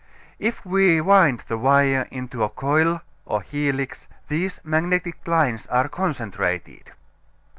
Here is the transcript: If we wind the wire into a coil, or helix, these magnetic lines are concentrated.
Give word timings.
If 0.39 0.65
we 0.65 0.99
wind 0.99 1.43
the 1.47 1.59
wire 1.59 2.07
into 2.09 2.41
a 2.43 2.49
coil, 2.49 3.01
or 3.23 3.43
helix, 3.43 4.07
these 4.29 4.59
magnetic 4.63 5.27
lines 5.27 5.67
are 5.67 5.87
concentrated. 5.87 6.93